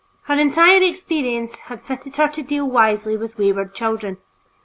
Her 0.23 0.33
entire 0.33 0.81
experience 0.81 1.57
had 1.59 1.83
fitted 1.83 2.15
her 2.15 2.27
to 2.29 2.41
deal 2.41 2.67
wisely 2.67 3.15
with 3.15 3.37
wayward 3.37 3.75
children. 3.75 4.17